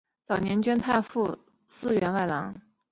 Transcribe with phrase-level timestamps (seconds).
[0.23, 2.59] 早年捐太仆寺员外郎。